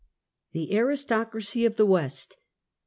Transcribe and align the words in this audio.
THE 0.53 0.71
AEISTOCRACY 0.73 1.63
OF 1.63 1.75
THE 1.75 1.85
WEST. 1.85 2.35